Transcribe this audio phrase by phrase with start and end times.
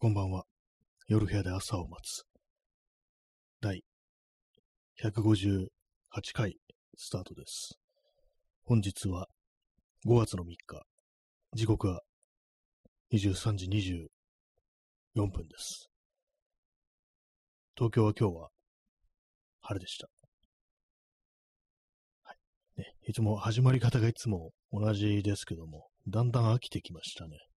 [0.00, 0.44] こんばんは。
[1.08, 2.22] 夜部屋で朝を待つ。
[3.60, 3.82] 第
[5.02, 5.66] 158
[6.32, 6.54] 回
[6.96, 7.76] スタートです。
[8.62, 9.26] 本日は
[10.06, 10.86] 5月の3日。
[11.52, 12.02] 時刻は
[13.12, 13.66] 23時
[15.16, 15.88] 24分です。
[17.74, 18.50] 東京は今日は
[19.62, 20.08] 晴れでした。
[22.22, 22.36] はい。
[22.76, 27.47] ね、いつも始まり方がいつも同じですけども、だんだん飽きてきましたね。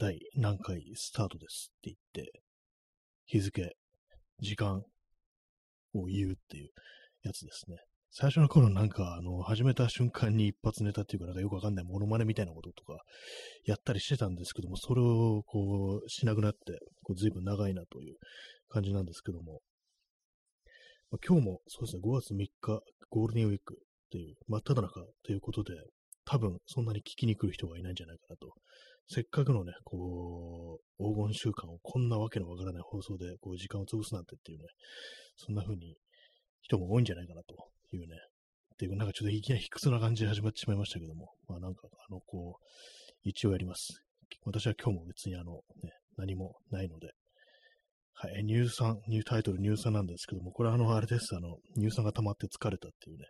[0.00, 2.40] 第何回スタートですって言って、
[3.26, 3.76] 日付、
[4.40, 4.82] 時間
[5.92, 6.70] を言うっていう
[7.22, 7.76] やつですね。
[8.10, 12.96] 最初の頃なんか、あの、始めた瞬間に一発ネタっていうか、なんかよくわかんないモノマネみたいなこととか、
[13.66, 18.16] やったりしてたんですけども、それをこう、しなくなって、こう随分長いなという
[18.70, 19.60] 感じなんですけども、
[21.10, 22.80] まあ、今日もそうですね、5月3日、
[23.10, 25.74] ゴールデンウィークっていう、真っ只中ということで、
[26.24, 28.49] 多分そんなに聞きに来る人がいないんじゃないかなと
[29.12, 34.66] せっかくのね、こう、黄金週間をこんなわけのわからない放送で、こう、時間を潰すなんてっていうね、
[35.36, 35.96] そんな風に
[36.62, 37.56] 人も多いんじゃないかなと
[37.92, 38.06] いうね、
[38.74, 42.64] っていう、なんかちょっといきなり卑屈な感じで始まってしまいましたけども、まあなんか、あの、こう、
[43.24, 44.00] 一応やります。
[44.44, 47.10] 私は今日も別にあの、ね、何もないので、
[48.14, 53.24] はい、乳酸、ニュータイトル乳酸なんですけども、これはあの、あれです、あの、乳酸が溜まって疲れたっていうね、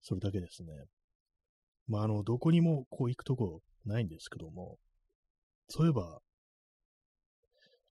[0.00, 0.68] それだけですね。
[1.88, 4.78] まあ、あの、どこにもこう行くとこないんですけども、
[5.70, 6.20] そういえば、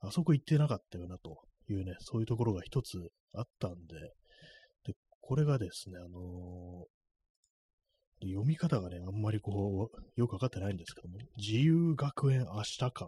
[0.02, 2.98] あそこ行ってなかったよなというね、そういうところが一つ
[3.34, 3.96] あったんで、
[4.86, 13.06] で、これがですね、あのー、読み方がね、あんまりこう、よくわかってないんですけども、自由学園明日館。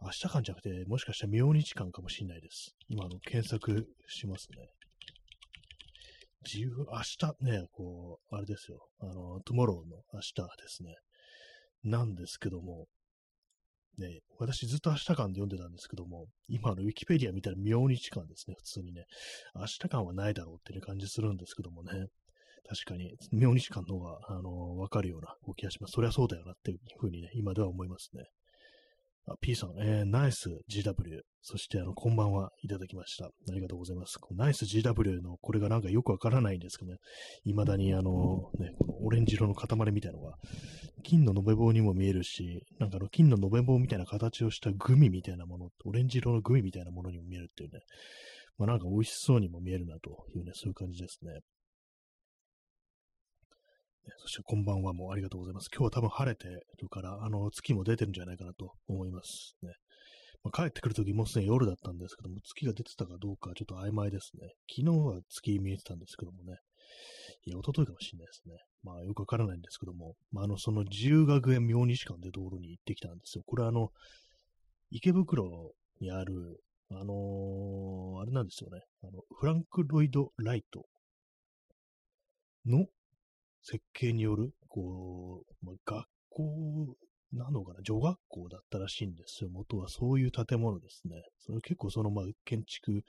[0.00, 2.76] 明日館じゃなくて、もしかしたら明日館かもしれないです。
[2.88, 4.68] 今、あの、検索しますね。
[6.44, 8.86] 自由、明日ね、こう、あれですよ。
[9.00, 10.94] あの、トゥモローの明日ですね。
[11.84, 12.86] なんですけども、
[13.98, 19.04] ね、私ずっと明日間で読んでたんですけども、今のウィキペディア見たら明日間ですね、普通にね。
[19.54, 22.06] 明日間はないだろうっていう感じするんですけどもね。
[22.68, 25.92] 確かに、明日間の方が、あのー、わかるような気がします。
[25.92, 28.24] そりゃそうだよなっていうふうにね、今では思いますね。
[29.26, 31.20] あ、P さん、えー、ナイス GW。
[31.40, 33.26] そして、あの、こんばんはいただきました。
[33.26, 34.18] ありがとうございます。
[34.32, 36.98] ナイス GW の、これがなんかよくわからないんですけどね、
[37.44, 40.34] 未だにあの、ね、このオレンジ色の塊みたいなのが、
[41.04, 47.80] 金の延べ棒にも見えるし、なんかあの、金の延べ棒みたいな形をしたグミみたいなもの、オレンジ色のグミみたいなものにも見えるっていうね、
[48.58, 51.40] まあなんか美味しそうにも見えるなというね、そういう感じですね。
[54.16, 55.68] そしてこんばんはもうありがとうございます。
[55.72, 56.48] 今日は多分晴れて
[56.80, 59.72] るから、あの、月も出てるんじゃないかなと思いますね。
[60.44, 64.48] まあ、帰ってくるときもうすでに夜だったんですけども、月が出てたかどうかちょっと曖昧ですね。
[64.70, 66.58] 昨日は月見えてたんですけどもね。
[67.44, 68.54] いや、一昨日かもしれないですね。
[68.82, 73.44] まあ、よくわからないんですけども、まあ、あの、その自由学園明西館で道路に行ってきたんですよ。
[73.46, 73.90] これはあの、
[74.90, 78.80] 池袋にある、あのー、あれなんですよね。
[79.02, 80.86] あの、フランク・ロイド・ライト
[82.64, 82.86] の
[83.62, 86.96] 設計による、こう、まあ、学校
[87.32, 89.50] なのかな、女学校だったらしいんですよ。
[89.50, 91.22] 元はそういう建物ですね。
[91.38, 93.02] それ結構その、まあ、建築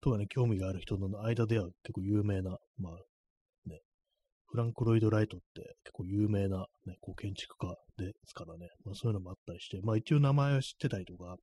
[0.00, 2.92] とかね、興味がある人の間では結構有名な、まあ、
[3.66, 3.80] ね、
[4.46, 11.36] フランク・ロイド・ライトって結構有名な、ね、こう建築家ですからね、まあそういうのもあったりして、まあ一応名前は知ってたりとか、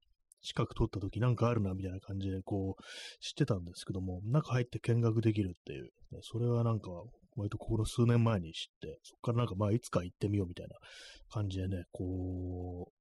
[0.43, 2.83] 近く通った時なんかあるなみたいな感じでこう
[3.23, 6.89] 知ってたんですけども、中入って見学できるっていう、ね、それはなんか
[7.35, 10.75] 割とこの数年前に知って、そこからなんかまあいつか行ってみようみたいな
[11.29, 12.91] 感じでね、こ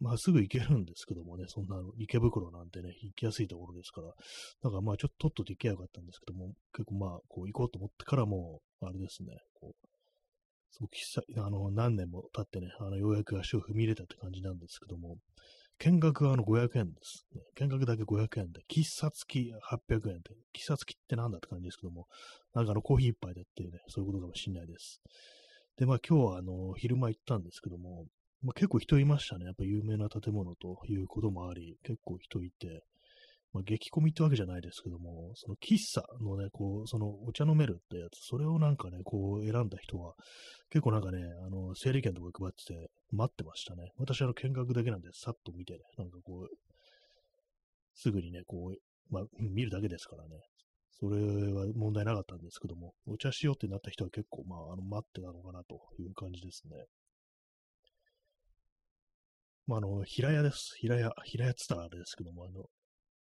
[0.00, 9.88] う、まあすぐ行けるんですけどもね、そんな池袋なんてね、行きやすいところですから、だかまあちょっととっとと行けばよかったんですけども、結構まあこう行こうと思ってからもう、あれですね、こう、
[10.70, 10.92] すごく
[11.38, 15.16] あの何年も経ってね、あのようやく足を踏み入れたって感じなんですけども、
[15.78, 17.42] 見学はあの500円です、ね。
[17.54, 22.06] 見学だけ500円で、喫茶付き800円で、喫茶付きってなんだって感じですけども、
[22.54, 25.00] なんかあのコーヒー一杯でっていうね、そういうことかもしれないです。
[25.76, 28.06] で、まあ今日はあの、昼間行ったんですけども、
[28.42, 29.46] まあ、結構人いましたね。
[29.46, 32.82] やっぱ有名な建物ということもあり、結構人いて、
[33.56, 40.12] まあ、激混みってわけじゃないですけども、その喫茶のね、こう、そのお茶飲めるってやつ、それをなんかね、こう選んだ人は、
[40.68, 43.92] 結構なんかね、あの、整理券とか配ってて、待ってましたね。
[43.96, 46.56] 私、あの、見学だけなんで、さっと見てね、なんかこう、
[47.94, 48.78] すぐにね、こう、
[49.10, 50.36] まあ、見るだけですからね。
[51.00, 51.16] それ
[51.52, 56.76] は問題なかったんですけども、お茶しようってなった人は結構、まあ、あの、待ってたのかなという感じですね。
[59.66, 60.74] まあ、あの、平屋です。
[60.78, 62.66] 平屋、平屋っつったらあれですけども、あの、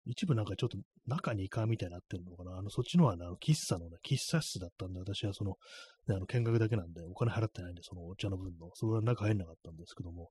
[0.05, 2.57] 一部なんかちょっと中2階みたいになってるのかな。
[2.57, 5.51] あの、そっちのはね、あの、喫茶のね、喫茶室だったんで、私はその、
[6.07, 10.29] ね、あの、見学だけなんで、お金払ってないんで、そのお茶の分の、それは中入んなかったんですけども、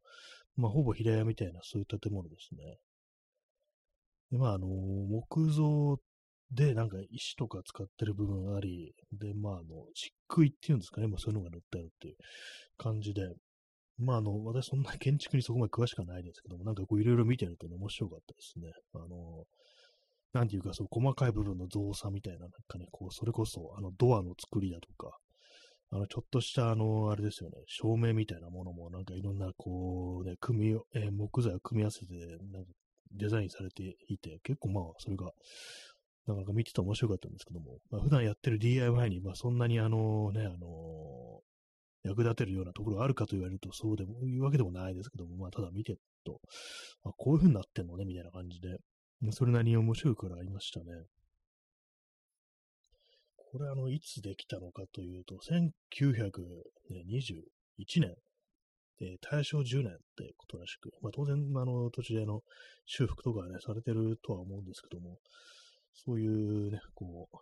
[0.56, 2.78] まあ、ほぼ平屋みたいな、そういう建物ですね。
[4.32, 5.98] で、まあ、あの、木造
[6.50, 12.16] で、なんか石とか使ってる部分あり、で、まあ、あの、漆喰っていうんですかね、まあ、そういうのが塗ってあるっていう
[12.76, 13.22] 感じで、
[13.98, 18.72] まあ、あの、私そんな建築にそこまで詳しくはないですけども、なんかこういろいろ見てるとね、面白かったですね。
[18.94, 19.44] あの、
[20.32, 25.18] なんていうか、そう、細かい部分の造作みたいな、なんかね、こう、それこそ、あの、ドアの作りだとか、
[25.92, 32.14] あの、ちょっとした、あの、あれですよね、照明みたいなものも、なんかいろんな、こう、ね、組み、えー、木材を組み合わせて、
[32.52, 32.70] なんか、
[33.12, 35.32] デザインされていて、結構まあ、それが、
[36.26, 41.40] なかなか見てて面白かったんですけども、まあ、普段やってる DIY に、まあ、そんなにあのね、あの
[42.04, 46.40] 役立てるようなところがあるかと言われると、そうでも、いうわけでもないですけども、まあ、ただ見てると、
[47.02, 48.78] まあ、こういう風になってんのね、みたいな感じで、
[49.32, 50.86] それなりに面白いからありましたね。
[53.36, 58.14] これあの、いつできたのかというと、1921年、
[59.00, 62.42] え、大正10年ってことらしく、まあ当然、あの、途中での
[62.86, 65.18] 修復とかね、されてるとは思うんですけども、
[65.92, 67.36] そういうね、こう、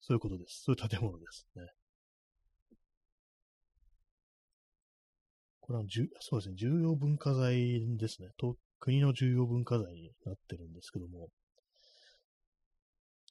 [0.00, 0.62] そういうことです。
[0.64, 1.66] そういう建物ですね。
[5.60, 5.84] これは、
[6.20, 8.28] そうですね、重要文化財ですね。
[8.36, 11.28] と国の重要文化財になってるんですけども、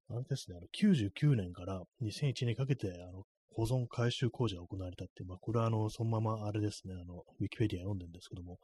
[0.10, 8.60] あれですね、あの99年から2001年かけて、あの、保存改修工事が行われたって、まあ、これはあの、そのままあれですね、あの、ウィキペディア読んでるんですけども、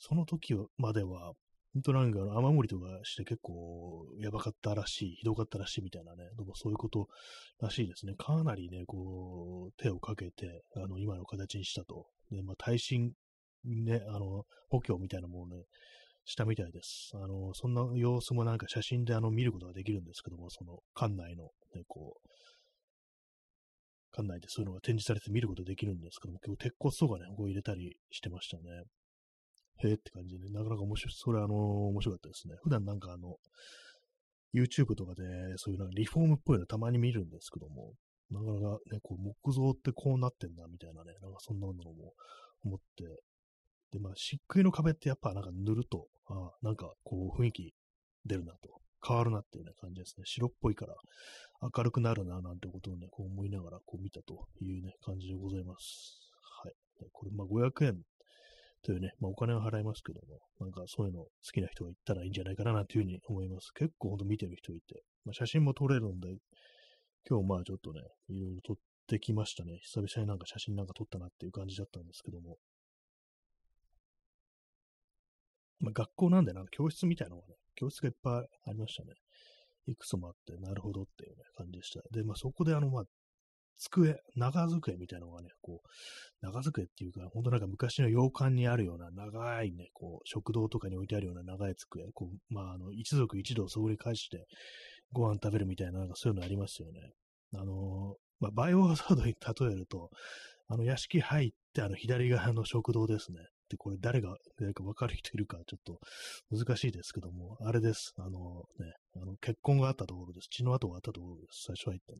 [0.00, 1.34] その時までは、
[1.72, 7.06] 本当なんか雨漏りとかして結構やばかったらしい、ひどかったらしいみたいなね、どうもそういうこと
[7.60, 8.14] らしいですね。
[8.14, 12.06] かなりね、こう、手をかけて、あの、今の形にしたと。
[12.32, 13.12] で、まあ、耐震、
[13.64, 15.64] ね、あの、補強みたいなものね、
[16.24, 17.10] したみたいです。
[17.14, 21.44] あの、そんな様子もなんか写真であの見ることができるんですけども、その館内の、
[21.74, 22.28] ね、こう、
[24.16, 28.62] 館内でそういうのが展示されて見ることできるんですけども、結構鉄骨とかね、こう入れたりしてましたね。
[29.82, 32.54] へえって感じで、ね、なかなか面白い、それあの、面白かったですね。
[32.62, 33.36] 普段なんかあの、
[34.54, 35.22] YouTube とかで、
[35.56, 37.92] そういうなんかリフォームっぽいのたまに見るんですけども、
[38.30, 42.14] なかなかね、こう木造ってこうなってんだみたいなね、なんかそんなのも
[42.64, 43.04] 思って、
[43.94, 47.74] で、まあ、漆喰の壁ってやっぱなんか塗ると、あなんかこう雰囲気
[48.26, 50.24] 出るなと、変わるなっていうね感じですね。
[50.26, 50.94] 白っぽいから
[51.76, 56.18] 明るくなるななんてことをね、こう思いながらこう見たというね感じでございます。
[56.64, 56.74] はい。
[57.12, 58.02] これまあ500円
[58.82, 63.70] というね、まあお金は払いますけども、なんかそういうの好きな人が行ったらいいんじゃないかななんていうふうに思います。
[63.74, 66.34] 結構ほんと見てる人いて、まあ、写真も撮れるんで、
[67.28, 68.76] 今日まあちょっとね、いろいろ撮っ
[69.06, 69.78] てきましたね。
[69.82, 72.56] 久々になんか写真なんか撮ったなっていう感じだったんですけども、
[75.80, 79.12] まあ、学校なんでなんか教室みたいなのがね、教室がいっぱいありましたね。
[79.86, 82.00] いくつもあって、なるほどっていうね、感じでした。
[82.10, 83.04] で、まあそこであの、まあ、
[83.76, 85.88] 机、長机みたいなのがね、こう、
[86.40, 94.46] 長机っていうか、ほんとなんか昔の洋館にあるような長いね、こう、食堂とかに置いてあるような長い机、こう、まあ、あの、一族一同そり返して
[95.12, 97.00] ご飯食べるみたいな、なんかそういうのありますよね。
[97.56, 100.10] あのまあ、バイオハザードに例えると、
[100.68, 103.38] あの、屋敷入って、あの、左側の食堂ですね。
[103.76, 105.98] これ誰が、誰か分かる人いるか、ちょっと
[106.50, 108.12] 難しいですけども、あれです。
[108.18, 110.48] あのね、あの、結婚があったところです。
[110.50, 111.64] 血の跡があったところです。
[111.66, 112.18] 最初入ってね。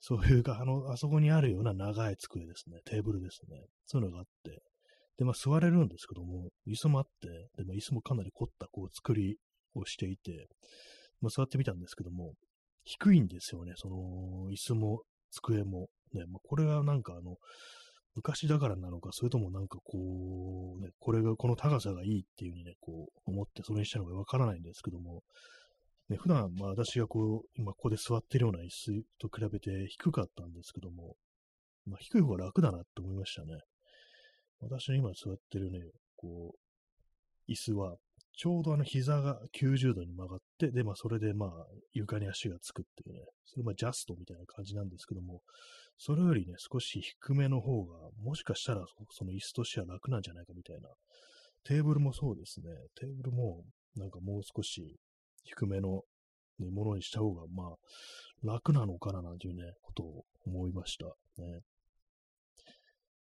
[0.00, 2.80] そういうか、あの、あそこにあるような長い机ですね。
[2.86, 3.58] テーブルですね。
[3.86, 4.62] そういうのがあって。
[5.18, 7.28] で、まあ座れるんですけども、椅子もあって、
[7.58, 9.36] で、まあ椅子もかなり凝ったこう作り
[9.74, 10.48] をしていて、
[11.20, 12.32] まあ座ってみたんですけども、
[12.84, 13.74] 低いんですよね。
[13.76, 13.96] その、
[14.50, 15.88] 椅子も机も。
[16.14, 17.36] ね、まあこれはなんかあの、
[18.14, 25.22] 昔だからなのか、それともなんかこう、ね、これが、この高さがいいっていうふうにね、こう、思ってそれにしたのかわからないんですけども、
[26.08, 31.14] ね、普段、まあ私がこう、今ここで座ってるような椅子と比べて低かったんですけども、
[31.86, 33.58] まあ低い方が楽だなって思いましたね。
[34.60, 35.78] 私の今座ってるね、
[36.16, 36.54] こ
[37.48, 37.96] う、椅子は、
[38.36, 41.50] ちょうどあの膝が90度に曲がって、で、まあそれでまあ
[41.92, 45.40] 床に足がつくっていうね、それまあジャストみたいな感じなんですけども、
[45.98, 50.88] それよりね、少し低めの方が、もしかしたらその椅子としては楽なんじゃないかみたいな。
[51.64, 52.68] テーブルもそうですね。
[52.98, 53.64] テーブルも、
[53.96, 54.96] なんかもう少し
[55.44, 56.02] 低めの、
[56.58, 57.76] ものにした方が、まあ、
[58.42, 61.06] 楽なのかななんていうね、ことを思いました。
[61.06, 61.60] ね。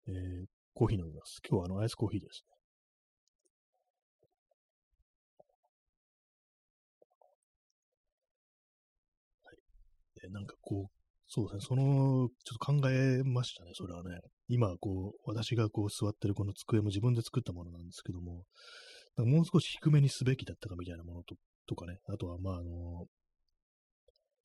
[0.09, 1.41] えー、コーヒー飲みます。
[1.47, 2.56] 今日はあの、アイスコーヒーですね。
[10.31, 10.97] なんかこう、
[11.29, 14.21] そうですね、その、ちょっと考えましたね、それはね。
[14.49, 18.45] 今、こう、私がこう座ってるこの机も自分で作ったものなんですけども、
[19.17, 21.35] もう少し低めにすべきだったかみたいなものと
[21.67, 23.07] とかね、あとは、まあ、あの、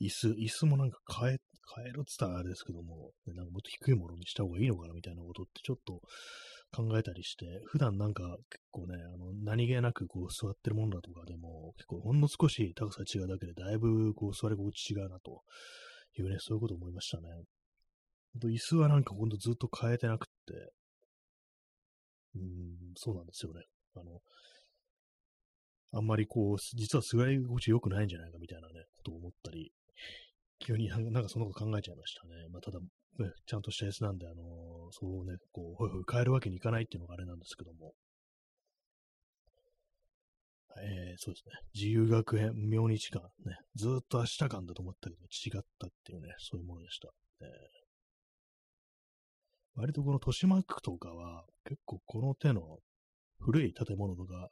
[0.02, 1.38] 椅子、椅子もなんか変え、
[1.76, 6.02] 変えるって言ったらあれですけども、なんかもっと低いものにした方がいいのかなみたいなことってちょっと
[6.72, 15.42] 考えたりして、普段なんか結構ね、あの、何気なくこう座ってるものだとかでも、結構ほんの少し高さ違うだけでだいぶこう座り心地違うなと
[16.18, 17.28] いうね、そういうこと思いましたね。
[18.34, 20.72] ほんと椅子はなんかほんとずっと変えてなくって、
[22.36, 23.62] うん、そうなんですよね。
[23.96, 24.22] あの、
[25.94, 29.74] あんまりこう、実は座り心地良くないんじゃないかみたいなね、ことを思ったり、
[30.60, 32.48] 急になんかそんなこと考えちゃいましたね。
[32.50, 32.80] まあ、ただ、
[33.20, 37.94] ね、ちゃんとしたやつなんで、あのー、そうね、こう、ほいほい変えるわけにいかないっていうのがあれなんですけども。
[40.78, 41.54] えー、そうですね。
[41.74, 47.10] 自由学園明日間ね、ずっと明日間だと思ったけど違ったっていうね、そういうものでした。
[47.42, 47.50] えー、
[49.76, 52.80] 割とこの豊島区とかは結構この手の
[53.40, 54.50] 古い建物とか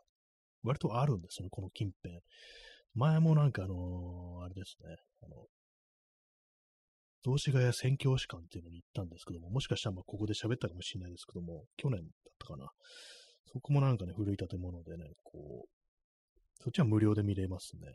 [0.63, 2.19] 割とあるんですよね、この近辺。
[2.95, 5.45] 前もなんかあのー、あれですね、あの、
[7.23, 12.69] 雑司ヶ谷宣教師館っていうのに行ったんですけども、もしかしたらまあここで喋ったかもしれないですけども、去年だったかな。
[13.51, 15.69] そこもなんかね、古い建物でね、こう、
[16.63, 17.93] そっちは無料で見れますね。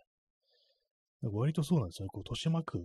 [1.23, 2.09] なんか割とそうなんですよ。
[2.09, 2.79] こう、豊島区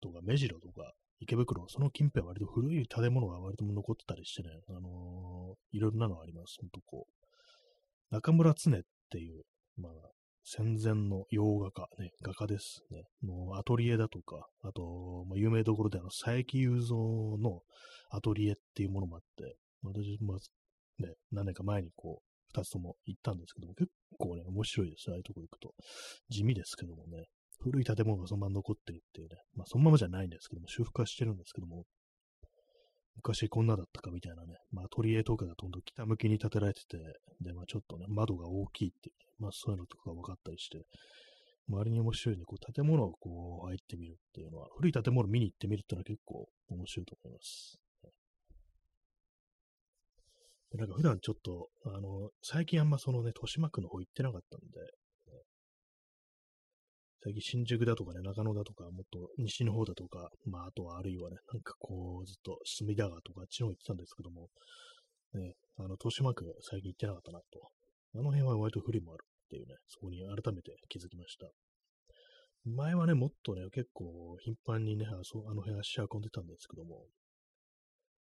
[0.00, 6.56] とか目白とか池袋、その近辺は割と古い建物が割と残ってたりしてね、あのー、いろいろなのあります。
[6.60, 8.14] ほんとこう。
[8.14, 9.42] 中村常っていう、
[9.76, 9.92] まあ、
[10.50, 13.04] 戦前の洋画家、ね、画家ですね。
[13.22, 17.60] のアトリエだとか、あと、まあ、有名どころであの、佐伯雄三の
[18.08, 20.38] アトリエっていうものもあって、私も、
[21.00, 25.74] ね、何年か前にこう、二つとも行ったんですけども、結構ね、面白いですああいうとこ行くと。
[26.30, 27.26] 地味ですけどもね、
[27.60, 31.84] 古い建物がそのまま残ってるっていうね、まあそのままじゃないんですけども、修復はしてるんですけども、
[33.18, 36.98] 昔こんなだったかみたいなね、まあ、アトリエとかだとほん北向きに建てられてて、
[37.40, 40.86] で、まあ、ちょっとね、窓が大きいっていう、ね、まあ、そういうのとか分かったりして、
[41.68, 47.78] 周りに面白いね、こう、建物をこう、入ってみるっていうのは、古い建物を見に行ってみるっていうのは結構面白いと思います。
[50.70, 54.66] でなんか普段ちょっと、あの、最近あんまそのね、豊島区の方行ってなかったんで、
[57.28, 64.48] 最近新宿だとかね、中野だとか、もっと西の方だとか、まあ、あとはあるいはね、なんかこう、ずっと隅田川とかあっちの方行ってたんですけども、
[65.34, 67.68] ね、あの、豊島区最近行ってなかったなと。
[68.14, 71.48] あの辺は割と不利もあるっていうね、そこに改めて気づきました。
[72.64, 77.04] 前はね、もっとね、結構頻繁にね、あそあの辺足運んでたんですけども、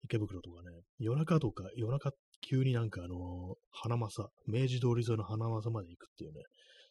[0.05, 6.41] 池袋とかね、夜中とか、夜中急になんかあの、花正、明治通り沿いの花正まで行くっていうね、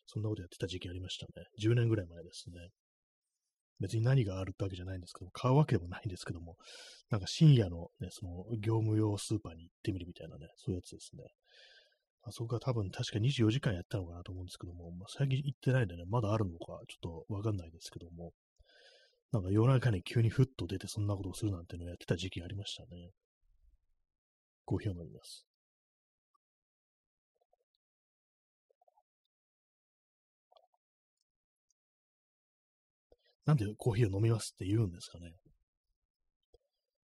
[0.05, 1.45] そんなことやってた時期ありましたね。
[1.62, 2.69] 10年ぐらい前ですね。
[3.79, 6.55] 別に何があるってわけじゃないんですけども買うわけでもないんですけども、
[7.10, 11.24] なんか深夜のね、その業務用スーパーに行ってみるみたいなね、そういうやつですね。
[12.25, 18.31] あそこが多分確か24時間やったのかなと思うんですけども、まあ、最近行ってないんでね、まだあるのかちょっとわかんないですけども、
[19.33, 23.10] なんか夜中に急にふっと出てそんなことをするなんていうのをやってた時期ありましたね。
[24.63, 25.45] コーヒーを飲みます。
[33.45, 35.33] なんでコーヒーを飲みますって言うんですかね。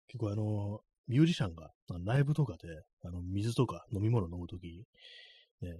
[0.07, 1.71] 結構あの、ミュージシャンが
[2.03, 2.67] ライブとかで、
[3.03, 4.85] あの、水とか飲み物飲むとき、
[5.61, 5.77] ね、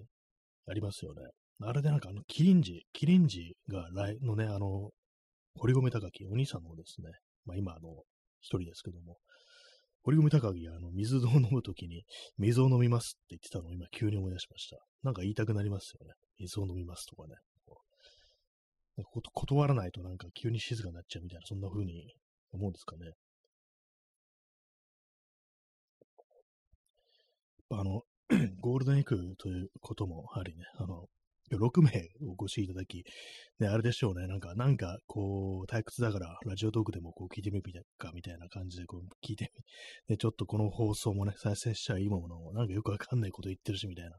[0.67, 1.21] ありますよね。
[1.61, 4.91] あれでなんかあの、キリンジ、キリンジが来のね、あの、
[5.55, 7.11] 堀米高木、お兄さんのですね、
[7.45, 8.03] まあ今あの、
[8.41, 9.17] 一人ですけども、
[10.03, 12.03] 堀米高木があの、水を飲むときに、
[12.37, 14.77] 水を飲みますって言ってたのを今急に思い出しました。
[15.01, 16.13] なんか言いたくなりますよね。
[16.39, 17.35] 水を飲みますとかね。
[19.03, 22.15] 断らないとなんか急に静かになっちゃうみたいな、そんな風に
[22.51, 23.11] 思うんですかね。
[27.69, 28.03] あの、
[28.61, 31.07] ゴールデンウィークということもありね、あの、
[31.51, 33.03] 6名お越しいただき、
[33.59, 39.63] ね、あれでしょうね、なんか、なんか、こう、退屈だから、ラジオトークでもこう聞いてみるか、みたいな感じで、こう、聞いてみ、
[40.07, 44.17] で、 ちょっとこの放送もね、再生しちゃいいものを、なんかよくわかんないこと言ってるし、みたいな、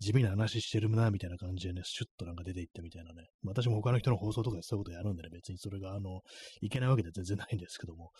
[0.00, 6.22] 地味な話してるな、みたいな感じでね、シュッとなんか出ていってみたいなね、私も他の人の放送とかでそういうことやるんでね、別にそれが、あの、
[6.60, 8.10] いけないわけで全然ないんですけども、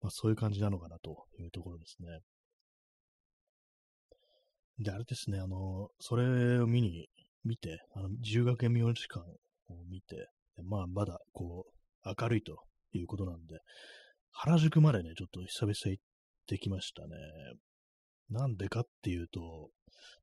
[0.00, 2.20] まあ、そういう感じなのかなというところですね。
[4.78, 7.08] で、あれですね、あの、それを見に
[7.44, 10.28] 見て、あの、自由学園名時間を見て、
[10.62, 11.66] まあ、まだ、こ
[12.04, 13.58] う、明るいということなんで、
[14.32, 16.02] 原宿までね、ちょっと久々行っ
[16.46, 17.08] てきましたね。
[18.30, 19.70] なんでかっていうと、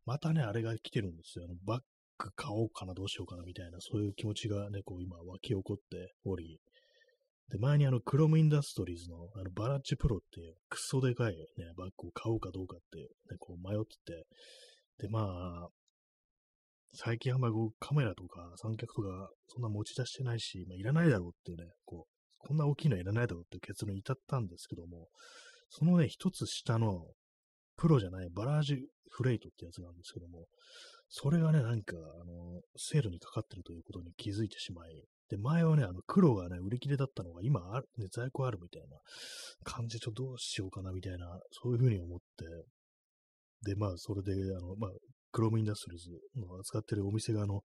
[0.06, 1.46] またね、あれが来てるんですよ。
[1.46, 1.82] あのバッ
[2.18, 6.60] グ買おうかな、どうしようかな、みたいな、そういう気持ちがね、こう今湧き起こっており、
[7.50, 14.26] で、前にあの、クロムインダストリーズの、あの、バラッチプロっていう、クソでかいね、バッグを買おうかどうかって、ね、こう迷ってて、
[15.04, 15.70] で、まあ、
[16.94, 25.08] 最近あんまりカメラとか三脚とかそんな持ち出してないし、まあ、いらないだろうっていうね、こう、こんな大きいのはいらないだろうっていう結論に至ったんですけども、
[25.70, 27.06] そのね、一つ下の、
[27.78, 28.78] プロじゃないバラージュ
[29.12, 30.46] フレイトってやつなんですけども、
[31.10, 38.98] それがね、なんか、あの、セールにかかってるということに気づいてしまい、で、前はね、あの、黒がね、売り切れだったのが、今ある、ね、在庫あるみたいな
[39.64, 42.46] 感じで、ちょっとどうしようかな、みたいな、そういうふうに思って、
[43.64, 44.92] で、まあ、それで、あの、まあ、
[45.32, 47.62] クロームインダストリーズの扱ってるお店が、あの、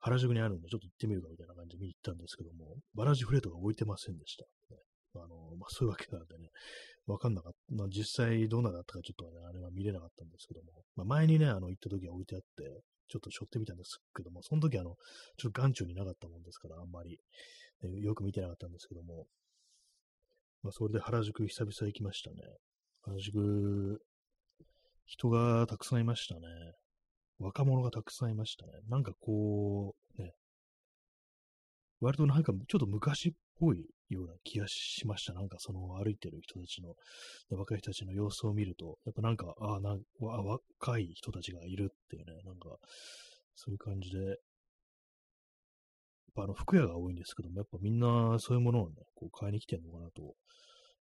[0.00, 4.44] 原宿にあるんで、ちょっと行ってみるかみたいな感じで見に行ったんですけども、バラジフレートが置いてませんでした。
[4.74, 4.80] ね、
[5.14, 6.48] あの、まあ、そういうわけなんでね、
[7.06, 7.74] わかんなかった。
[7.74, 14.96] まあ、実際どうなだったかちょっとね、あれは見れなかったんですけども、まあ、前にね、あの、行った時は置いてあって、ちょっと背負ってみたんですけども、その時あの、
[15.36, 17.18] ちょっと眼中になかったもんですから、あんまり、
[17.82, 19.26] ね、よく見てなかったんですけども、
[20.62, 22.36] まあ、それで原宿久々行きましたね。
[23.02, 24.00] 原宿、
[25.06, 26.40] 人がたくさんいましたね。
[27.38, 28.72] 若者がたくさんいましたね。
[28.88, 30.32] なんかこう、ね、
[32.00, 35.32] 割となんかちょっと昔っぽいような気がしました。
[35.32, 36.94] なんかその歩いてる人たちの、
[37.56, 39.80] 若い人たちの様子を見ると、やっぱなんか、ああ、
[40.20, 42.76] 若い人たちがいるっていうね、なんか、
[43.54, 44.36] そういう感じで、やっ
[46.34, 50.34] ぱあの服屋が多いんですけども、やっぱみんなそういうものをね、こう買いに来てるのかなと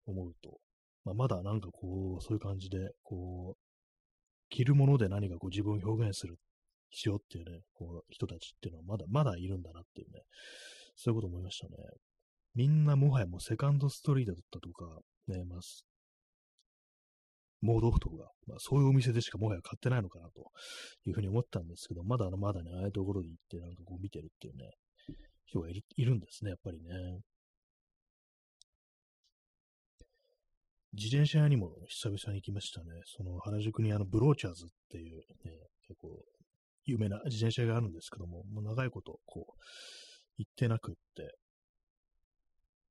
[0.05, 0.59] 思うと、
[1.05, 3.70] まあ、まだなんかこう、そういう感じで、こう、
[4.51, 6.35] 着るもので何かこう自分を表現する、
[6.91, 10.21] しようっていうね、こう人たちっていうのはまだまだいるんだなっていうね、
[10.95, 11.73] そういうこと思いましたね。
[12.53, 15.59] みんなもはやもうセカンドストリートだったとか、ね、まあ、
[17.61, 18.15] モードオフとか、
[18.47, 20.41] まあ、そういうお店でしかもはや買ってないのかなと
[21.05, 24.71] いうふうに思ったんですけど、まだまだね、ああいうところで行ってなんかこう見てるっていうね、
[25.45, 27.21] 人がいるんですね、やっぱりね。
[30.93, 32.87] 自転車屋にも久々に行きましたね。
[33.05, 35.51] その原宿にあのブローチャーズっていう、ね、
[35.87, 36.21] 結構
[36.85, 39.53] 有名な自転車屋があるんですけども、もう長いことこう
[40.37, 41.35] 行ってなくって、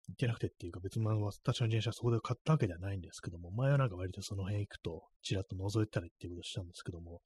[0.08, 7.20] 行ってなくてっていうか別に私の自転車そこで買ったわけではないんですけども、前はなんか割とその辺行くと、ちらっと覗いたりっていうことしたんですけども、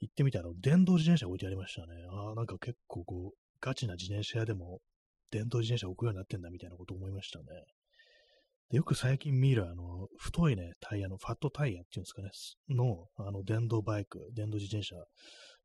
[0.00, 1.86] 行ってみたら電動自転車置いてありましたね。
[2.10, 4.80] ああ、なんか結構こう、ガチな自転車屋でも
[5.30, 7.44] 電動自転車置くようになってんだみたいなこと思いましたね。
[8.70, 12.30] でよく最近見るあの、太いね、タイヤの、ファットタイヤっていうんですかね、
[12.74, 14.96] の、あの、電動バイク、電動自転車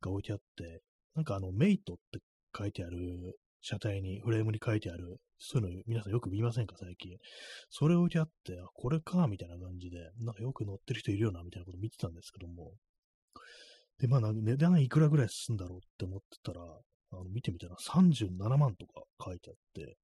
[0.01, 0.81] が置いてあって、
[1.15, 2.19] なんかあの、メイトって
[2.57, 7.17] 書いてある車体に、フレームに書いてある、そういうの皆さんよく見ませんか、最近。
[7.69, 12.73] それ置いてあって、あ、これか、みたいな感じで、なんかよく乗ってる人いるよな、みたいなこと見てたんですけども。
[13.99, 16.61] で、まあ、値段いくらぐらいすんだろうって思ってたら、
[17.11, 19.97] あの見てみたら37万とか書いてあって、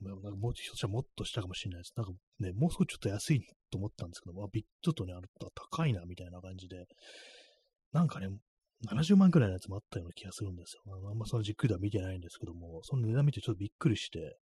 [0.00, 1.92] まあ、なんかもうひょっとしたらもっとしたかもしれないです。
[1.96, 5.22] なんかね、もう少しちょっと安いと思ったんですけども、あ、ちょっとね、あの
[5.72, 6.86] 高いな、みたいな感じで、
[7.92, 8.28] なんかね、
[8.88, 10.82] 70万くらいのやつもあったような気がするんですよ。
[11.10, 14.36] あんまそのじっくりでは見てないんですけども、その値段見てちょっとびっくりして、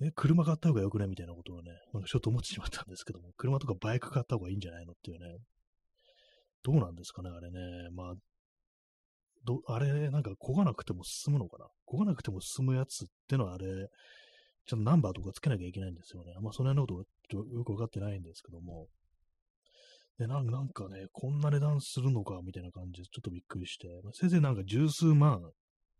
[0.00, 5.38] え、車買った方がよくないみたいなことをね、なんかちょっと思ってしまったんですけども、車とかバイク買った方がいいんじゃないのっていうね。
[6.64, 7.58] どうなんですかね、あれね。
[7.92, 8.14] まあ、
[9.44, 13.66] ど、あれ、なんか焦がなくても進むのかな焦がなくても進むやつってのはあれ、
[14.66, 16.32] ちょっとナンバーとかつけなきゃいけないんですよね。
[16.36, 18.86] あんまその辺のことよくわかってないんですけども。
[20.18, 25.40] で、なんかね、こんな値段するのか、みたいな感じで、ちょっとびっくりして、まあ、せいぜいなんか十数万っ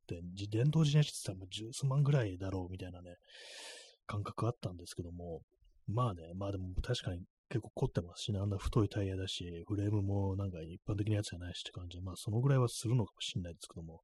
[0.07, 0.21] て、
[0.51, 3.17] 電動自転車って言ったら十数万ぐらいだろう、みたいなね、
[4.07, 5.41] 感覚あったんですけども、
[5.89, 14.01] まあね、まあでも確かに結構凝ってますしね、あんな太いタイヤだし、フレームもなんか一般的なやつじゃないしって感じで、まあそのぐらいはするのかもしれないですけども、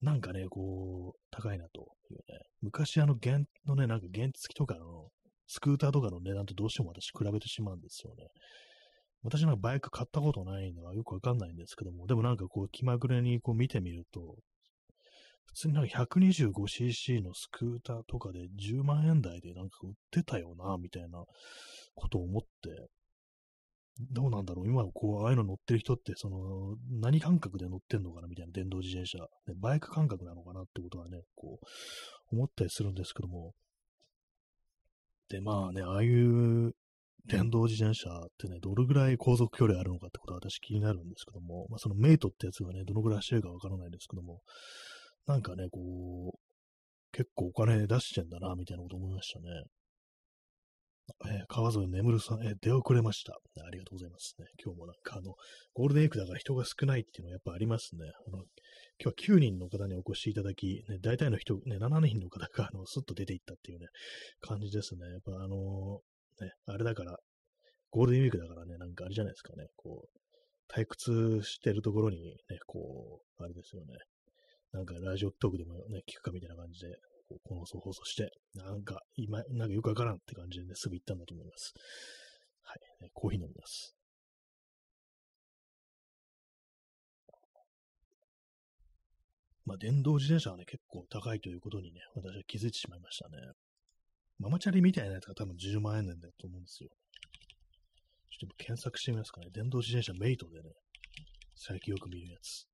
[0.00, 1.80] なんかね、こう、高いなと
[2.10, 5.08] いうね、昔あの原のね、なんか原付きとかの、
[5.46, 8.28] スクーターとかの値段とどうしても私比べてしまうんですよね。
[9.22, 14.36] 私なんかバイク買ったことないのはよくわかんないんですけども、でもなんかこう気まぐれにこう見てみると、
[15.46, 21.24] 普通になんか 125cc のスクーターとかで10万円台でなんか売ってたよな、みたいな
[21.94, 22.88] ことを思って、
[23.98, 24.66] どうなんだろう。
[24.68, 33.54] 今こう、ああいうの乗ってる人って、その、何感覚で乗ってんのかなみたいな電動自転車、ね、バイク感覚なのかなってことはね、こう、思ったりするんですけども、
[35.28, 36.74] で、まあね、ああいう
[37.26, 44.40] 電動自転車ってね、どれぐらい航続距離あるのかってことは私気になるんですけども、まあ、そのメイトってやつがね、どのぐらい走るかわからないんですけども、
[45.26, 46.38] なんかね、こう、
[47.12, 49.46] 結構お金出してんだな、みたいなこと思いましたね。
[51.26, 53.32] えー、川添眠るさん、えー、出遅れました。
[53.32, 54.46] ありがとうございますね。
[54.62, 55.34] 今日もなんかあの、
[55.74, 58.06] ゴールデンウィークだから人が少ないっていうのはやっぱありますね。
[58.26, 58.38] あの、
[59.00, 63.86] 今日は9人の方にお越しいただき、ね、大体の人、ね、7人の方があの、スッと出ていったっていうね、
[64.40, 65.06] 感じですね。
[65.06, 66.00] やっぱあの
[66.40, 67.16] ね、あれだから、
[67.90, 72.18] ゴールデンウィークだからね、なんかあれじゃないですかね、こう、退屈してるところに
[72.50, 73.96] ね、こう、あれですよね、
[74.72, 76.94] なんかラジオトークでもね、聞くかみたいな感じで、
[77.44, 81.74] この放送して、なんか今、なんかよくわからんって感じでね、すぐ行ったんだと思います。
[82.62, 83.10] はい。
[83.12, 83.94] コーヒー飲みます。
[89.68, 93.36] まあ、電動自転車はね、結構高いということにね、私は気づいてしまいましたね。
[94.38, 96.88] ママチャリみたいなやつが多分10万円なんだと思うんですよ。
[98.30, 99.48] ちょっと検索してみますかね。
[99.52, 100.70] 電動自転車メイトでね、
[101.54, 102.66] 最近よく見るやつ。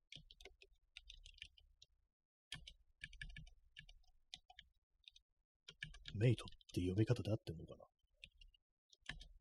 [6.14, 7.84] メイトって呼び方で合ってんのかな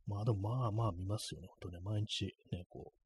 [0.06, 1.48] まあでもまあまあ見ますよね。
[1.48, 3.04] ほんとね、毎日ね、こう。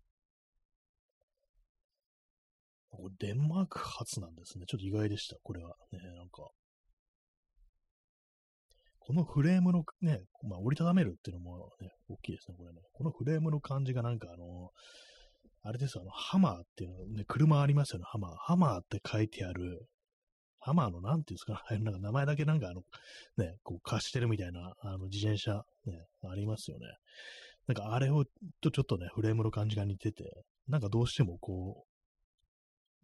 [2.89, 4.65] これデンマーク発なんですね。
[4.67, 5.37] ちょっと意外でした。
[5.43, 6.49] これはね、なんか。
[8.99, 12.81] このフレームのね、まあ折りたためるっていうのもね、大きいですね、これね。
[12.93, 14.71] このフレームの感じがなんかあの、
[15.63, 18.35] あれですよ、あの、ハマーっていうのね、車ありますよね、ハマー。
[18.37, 19.85] ハマーって書いてある、
[20.59, 22.83] ハマーの、なんていうんですか、 なんか名前だけなんかあの、
[23.37, 26.87] ね、こう貸してるみたいな、あの、自転車、ね、ありますよね。
[27.67, 28.25] なんかあれを、
[28.61, 31.85] とちょっとね、フレームの感じが似てて、なんかどうしてもこ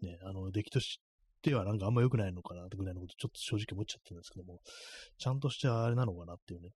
[0.01, 0.99] う、ね、あの、出来とし
[1.41, 4.59] てはなんかあんま良くないのかなってぐらいのことちょっと正直思っちゃってるんですけども、
[5.17, 6.69] ちゃんとしてあれなのかなっていうね、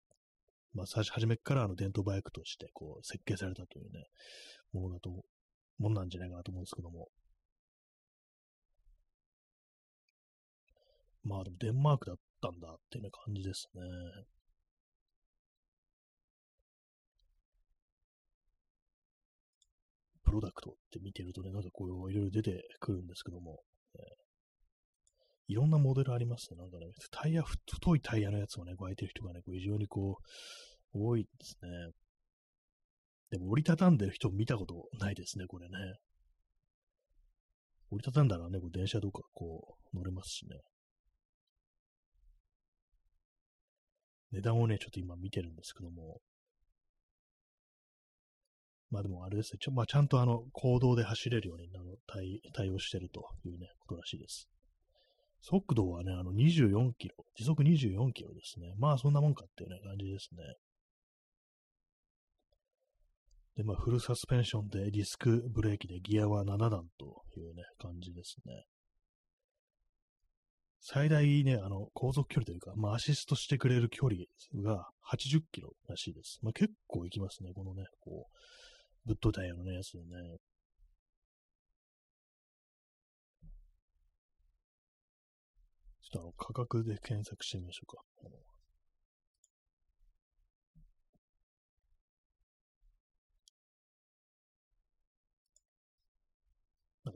[0.73, 4.05] まあ最初、初めからあの伝統バイクとしてこう設計されたというね、
[4.73, 5.09] ものだと、
[5.79, 7.07] もんなんじゃないかなと思うんですけども、
[11.27, 13.81] まあでもデンマークだったんだっていう感じですね。
[20.23, 23.61] プロダクトって見てるとね、なんかこういろいろ出てくるんですけども、
[23.95, 24.03] ね、
[25.47, 26.57] いろんなモデルありますね。
[26.57, 30.17] なんかね、タイヤ、太いタイヤのやつをね、こう開いてる人がね、こう異常にこ
[30.93, 31.69] う、多いですね。
[33.31, 35.75] でも折りたたんでる人見たことないですね、これね。
[37.89, 40.57] 折りたたんだらね、こう電車とかこう乗れますしね。
[44.31, 46.19] 値段をね、ちょっと今見てるんですけども、
[48.89, 54.47] まあでもあれですね、ちょまあ、ちゃんとあの、行動で走れるようにあの対対応してるというね、ことらしいです。
[55.41, 58.73] 速度はね、あの24キロ、時速24キロですね。
[58.77, 60.43] まあそんなもんかっていうね、感じですね。
[63.57, 68.65] で、まあフルサスペンションでディスクブレーキでギアは7段というね、感じですね。
[70.79, 74.23] 最大ね、あの、航続距離というか、まあ、アシストしてくれる距離
[74.63, 76.39] が80キロらしいです。
[76.41, 80.37] まあ、結構いきますね、このね、こう、ぶっといタイヤのね、やつでね。
[86.01, 88.03] ちょっとあの、価格で検索してみましょうか。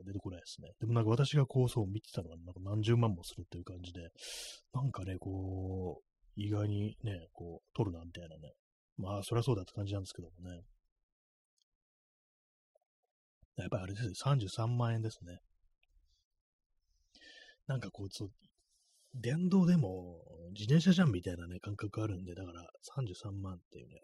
[0.04, 0.70] 出てこないですね。
[0.80, 4.00] でもなんか私が構想を見てたのは、なんか何十万もするっていう感じで、
[4.72, 8.52] なんかね、こう、意外にね、こう、取るなみたいなね。
[8.96, 10.62] まあ、そりゃそうだって感じなんですけどもね。
[13.56, 15.38] やっぱりあれですね、33万円ですね。
[17.66, 18.30] なんかこう、そう、
[19.14, 20.20] 電動でも
[20.52, 22.62] 自転車じゃんみたいなね、感覚あるんで、だから
[22.96, 24.00] 33万っていうね、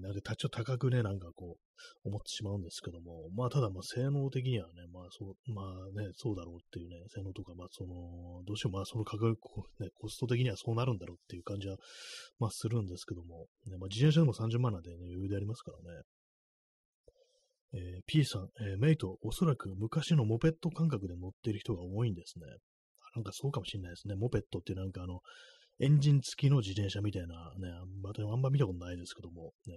[0.00, 9.36] なんで、ちょっと高くね、なんかこう、思ってしまうんですけども、まあ、ただ、まあ、性能的にはね、まあ、そう、まあね、そうだろうっていうね、性能とか、まあ、その、どうしても、まあ、その価格、
[9.80, 11.76] ね、コスト的にはそうなるんだろうっていう感じは、
[12.38, 16.02] まあ、するんですけども、ね、まあ、自転車でも30万なんでね、余裕でありますからね。
[17.72, 22.46] えー、P さん、えー、メイト、おそらく昔のモペット感覚で乗っている人が多いんですね。
[23.14, 24.14] なんかそうかもしれないですね。
[24.16, 25.20] モペットってなんかあの、
[25.80, 29.74] エンジン付きの自転車みたいなね、あんま見たことないですけども、ね、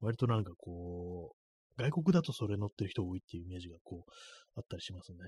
[0.00, 1.34] 割となんかこ
[1.76, 4.10] う、外国だとそれ乗ってる人多いっていうイメージがこう、
[4.54, 5.18] あったりしますね。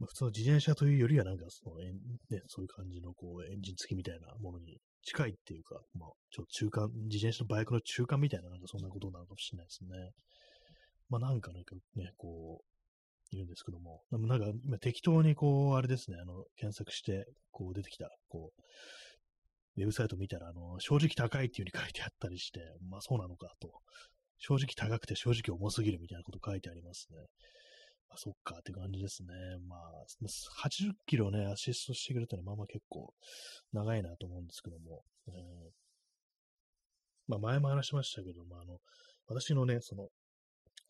[0.00, 10.10] まあ、普通の自転車というよりはなんかその、ね、そういう感じのこう、エンジン付きみたいなものに近いっていうか、まあ、ちょっと中間、自転車のバイクの中間みたいななんかそんなことなのかもしれないですね。
[11.08, 11.62] まあなんかね、
[12.16, 12.69] こう、
[13.30, 18.62] いるんですけども、なんか今適当にこう、あれですね、あの、検索して、こう出てきた、こう、
[19.80, 23.70] ウェブサイト見たら、あの、正直高いっていう風に書いてあったりして、まあそうなのかと。
[24.38, 27.18] 正直高くて正直重すぎるみたいなこと書いてありますね。
[28.08, 29.28] まあそっかって感じですね。
[29.68, 33.12] まあ、80キロね、アシストしてくれたらまあまあ結構
[33.72, 35.02] 長いなと思うんですけども。
[35.28, 35.34] えー、
[37.28, 38.78] まあ前も話しましたけど、まああの、
[39.28, 40.08] 私のね、その、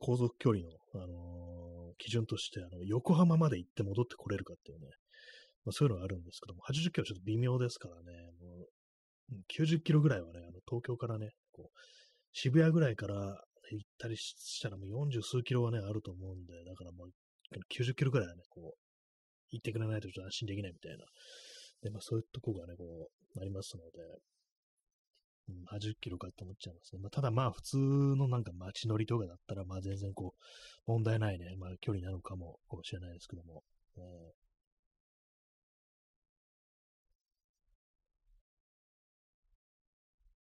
[0.01, 4.89] 航続距離の、あのー、基準として、あの、横浜まで行って戻ってこれるかっていうね、
[5.65, 8.03] まあ、そういうのがあるんですけども、80キロちょっと微妙ですからね、
[8.41, 11.79] もう、90キロぐらいはね、あの東京からね、こう、
[12.33, 13.15] 渋谷ぐらいから
[13.71, 17.11] 行ったりしたらもう40数キロはね、あると思うんで、だからもう
[17.71, 18.79] 90キロぐらいはね、こう、
[19.51, 21.05] 行ってくれないとちょっと安心できないみたいな。
[21.83, 23.99] で、まあそういうとこがね、こう、ありますので、
[25.51, 27.01] うん、80キロかって思っちゃいますね。
[27.03, 33.63] まあ、ただまあ普通のなんか街乗りとかだったら、まあ全然こう、問題ないね、まあ距離なのかも、かもしれないですけども。
[33.97, 34.51] えー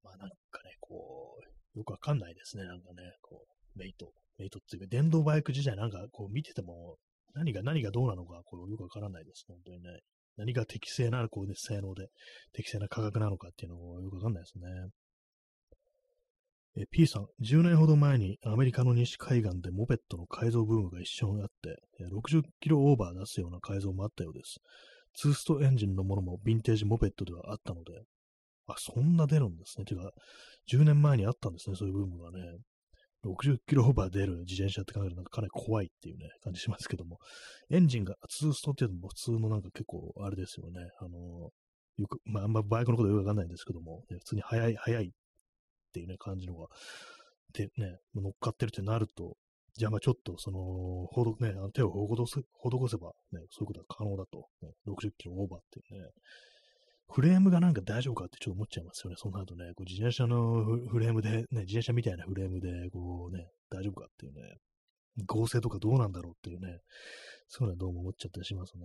[0.03, 1.37] まあなんかね、こ
[1.75, 3.45] う、よくわかんないですね、なんかね、こ
[3.77, 4.13] う、メイト。
[4.39, 6.97] メイトっていうか、電動バイク自体なんかこう見てても、
[7.35, 10.01] 何が何がどうなのか、こうよくわからないです、本当にね。
[10.37, 12.09] 何が適正な、こうね、性能で、
[12.53, 14.67] 適正な価格なのかっていうのもよくわかんないですね。
[16.81, 24.59] え P さん、10年ほど前にアメリカの西海岸でモペットの改造ブームが一瞬あって、60キロオーバー出すような改造もあったようです。
[25.13, 28.05] ツーストエンジンのものもヴィンテージモペットではあったので、
[28.69, 29.87] あ、そんな出るんですね。
[29.87, 30.13] てか、
[30.71, 32.59] 10年前にあったんですね、そういうブームがね。
[33.25, 37.19] 60キロオーバー出る自転車って考えるとなんかかなり怖いっていうね、感じしますけども、
[37.71, 40.79] エンジンがツーストっていうのも普通のなんか結構あれですよね。
[41.01, 41.51] あの、
[41.97, 45.13] よく、まああんまバイクのことよくわかんないんですけども、普通に速い、速い
[45.89, 46.67] っていうね、感じのが、
[47.55, 49.37] でね、乗っかってるってなると、
[49.77, 50.59] じゃあまあちょっとその、
[51.13, 56.09] ほどね、あの手を施せ施せばね、そういうことは可能だと、ね、60キロオーバーっていうね、
[57.11, 59.17] フレームがなんか大丈夫かってちょっと思っちゃいますよね。
[59.19, 64.59] その後ね、こう自転車のフレームで、ね、自転車みたいなフレームで、こうね、大丈夫かっていうね、
[65.27, 66.81] 合成とかどうなんだろうっていうね、
[67.49, 68.85] そういうのはどうも思っちゃったりしますね。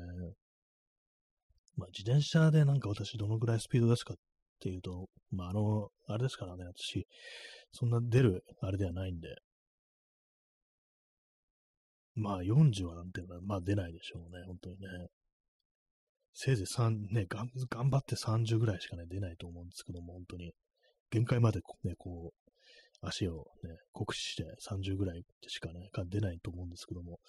[1.75, 4.17] まあ自転車でなんか私どのぐらいスピード出すかっ
[4.55, 7.07] っていうと、まああの、あれですからね、私、
[7.71, 9.35] そんな出るあれではないんで、
[12.15, 14.87] まあ40はなんていうのは、まあ出ないでしょうね、本当にね。
[16.33, 17.49] せいぜい3、ね、頑
[17.89, 20.53] 張って30ぐらいしかね、出ないと思うんですけども、本当に。
[21.11, 22.51] 限界までね、こう、
[23.01, 27.19] 足をね、酷使して30ぐらいしかね、出ないと思うんですけども、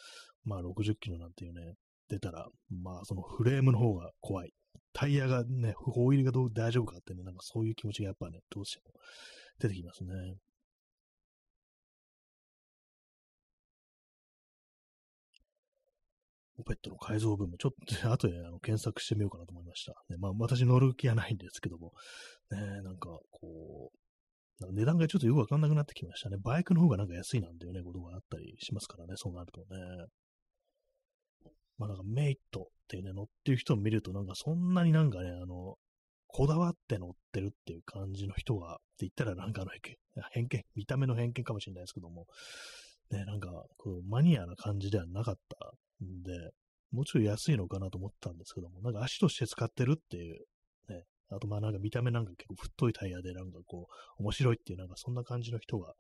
[0.45, 1.75] まあ60キロなんていうね、
[2.09, 4.53] 出たら、まあそのフレームの方が怖い。
[4.95, 8.95] タイヤがね、ホイールがどう大丈夫かってね、なんかそういう気持ちがやっぱね、どうしても
[9.59, 10.37] 出てきますね。
[16.57, 19.93] モペットの改造部分、ちょっと後であの検索してみようかなと思いました。
[20.09, 21.93] ね、まあ、私乗る気はないんですけども、
[22.53, 26.37] ね、なんか、こう、なんか値段がちょっとよくわかんなくなってきましたね。
[26.41, 29.67] バイクの方がなんか安いなんていうね、ことがあったりしますからね、そうなるとね。
[31.79, 35.77] まあなんかメイトっていうね、乗ってる人を見るとなんかそんなになんかね、あの、
[36.27, 39.71] こだわって乗ってるっていう感じの人が、って言ったらなんかあの
[40.33, 42.27] 偏見、見た目の偏見かもしれないですけども、
[43.11, 46.51] ね、なんか、こう、マニアな感じではなかったんで、
[46.91, 50.41] もうちょい安いのかなと思ったんですけども、なんか足として使ってるっていう、
[50.89, 55.95] ね、あとまあなんか見た目なんか結構太いタイヤでなんかこう、面白いっていうなんかそんな感じの人が、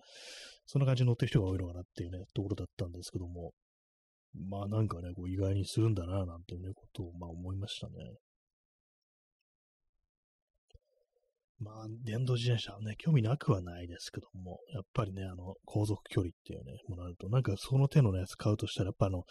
[0.66, 3.52] そんな感じに乗ってる人が多いのかなっていうね、ところだったんですけども、
[4.34, 7.94] まあなんかね、こう意外にするんだな、なんていうね、ことをまあ思いましたね。
[11.60, 19.24] まあ、電動自転車はね、興味なくはないですけども、やっぱりね、あの、航続距離っていうね、ものあると、なんかその手のやつ買うとしたら、やっぱあの、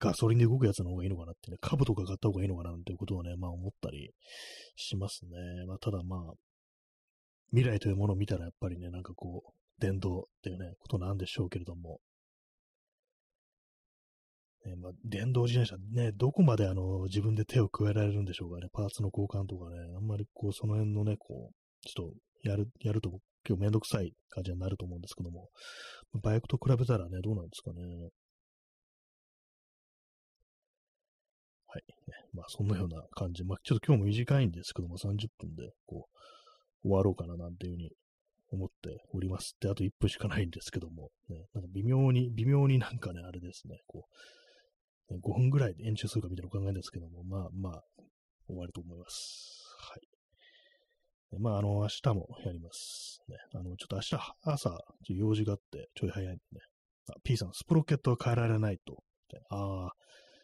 [0.00, 4.10] ガソリンで動くやつの方がいいのかなってね、株とか買った方がいいのかなっていうことをね、まあ思ったり
[4.76, 5.30] しますね。
[5.66, 6.32] まあただまあ、
[7.50, 12.00] 未来というものを見たらやっぱりね、なんかこう、電動っていうね、ことなんでしょうけれども、
[14.68, 23.10] ねまあ、電動自転車ね、どこまであの自分で手を加えられるんでしょうかね、パーツの交換とかね、あんまりこう、その辺のね、こう、ちょっとやる、やると
[23.44, 25.48] 結構めんどくさい感じになると思うんですけども、
[26.22, 27.82] バイクと比べたらね、どうなんですかね。
[31.66, 31.82] はい。
[32.32, 33.44] まあ、そんなような感じ。
[33.44, 36.08] まあ、ちょっと今日も短いんですけども、30分で、こ
[36.82, 37.90] う、終わろうかななんていうふうに
[38.50, 39.56] 思っております。
[39.60, 44.14] で、あと1分しかないんですけども、ね、なんか微妙に、微妙になんかね、あれですね、こう、
[45.10, 47.82] 5分ぐらいで延長するかみたいなお考えですけども、まあまあ、
[48.46, 49.64] 終わると思います。
[49.80, 51.40] はい。
[51.40, 53.20] まあ、あの、明日もやります。
[53.28, 56.60] ね、あの、ちょっと明日朝、用事があって、ちょい早いんでね。
[57.10, 59.02] あ、P さん、スプロケットは変えられないと。
[59.50, 59.92] ああ、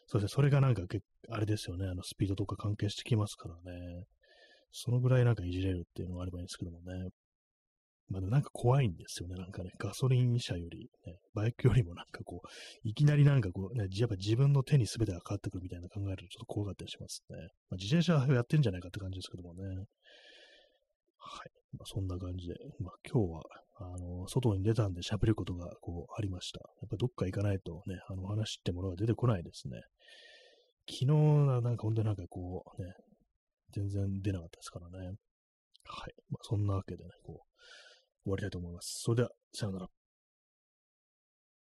[0.07, 0.83] そうですね、それがなんか、
[1.29, 4.05] あれですよね、あの、スピードとか関係してきますからね。
[4.71, 7.09] そのぐらいなんかいじれるっていうのがあればいいんですけどもね。
[8.07, 9.35] まだなんか怖いんですよね。
[9.35, 12.47] なんかね、ガソリン車より、ね、バイクよりもなんかこう、
[12.83, 17.37] いきなりなんかこう、ね、やっぱ自分の手に全てがかかってくるみたいな考えるとちょっと怖かったりしますね。
[17.69, 19.63] まあ、自転車やってんじゃないかって感じですけどもね。
[21.17, 21.49] はい。
[21.77, 23.41] まあ、そんな感じで、まあ今日は、
[23.77, 26.59] あの、外に出たんで喋ることがこうありました。
[26.81, 29.81] やっぱどっか行かないとね、あの話ってものが出てこないですね。
[30.87, 31.05] 昨日
[31.47, 32.93] はなんか本当になんかこうね、
[33.73, 35.07] 全然出なかったですからね。
[35.83, 36.13] はい。
[36.29, 37.54] まあ、そんなわけでね、こう、
[38.25, 39.01] 終わりたいと思います。
[39.03, 39.94] それでは、さようなら。